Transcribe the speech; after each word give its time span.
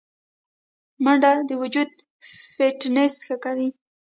منډه 1.03 1.31
د 1.49 1.51
وجود 1.61 1.89
فټنس 2.55 3.13
ښه 3.25 3.35
کوي 3.43 3.69